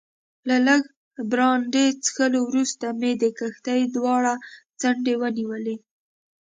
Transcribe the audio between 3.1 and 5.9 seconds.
د کښتۍ دواړې څنډې ونیولې.